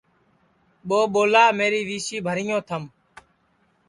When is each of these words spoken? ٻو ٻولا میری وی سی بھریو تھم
ٻو 0.87 0.99
ٻولا 1.13 1.43
میری 1.57 1.81
وی 1.87 1.97
سی 2.05 2.17
بھریو 2.25 2.57
تھم 2.67 2.83